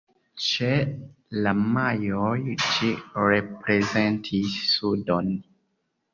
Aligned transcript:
Ĉe 0.43 0.69
la 1.47 1.53
majaoj 1.75 2.31
ĝi 2.65 2.91
reprezentis 3.27 4.59
sudon. 4.73 5.33